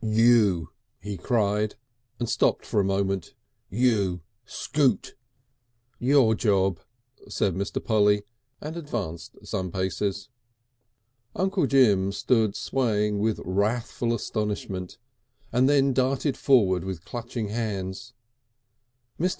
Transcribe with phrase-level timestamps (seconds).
[0.03, 1.75] "You!" he cried,
[2.19, 3.35] and stopped for a moment.
[3.69, 5.13] "You scoot!"
[5.99, 6.79] "Your job,"
[7.29, 7.85] said Mr.
[7.85, 8.23] Polly,
[8.59, 10.29] and advanced some paces.
[11.35, 14.97] Uncle Jim stood swaying with wrathful astonishment
[15.51, 18.13] and then darted forward with clutching hands.
[19.19, 19.29] Mr.